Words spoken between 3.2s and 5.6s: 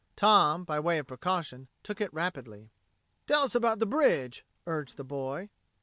"Tell us about the bridge," urged the boy.